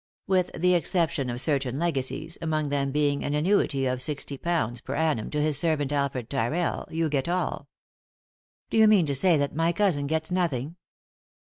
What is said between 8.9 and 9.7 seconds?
to say that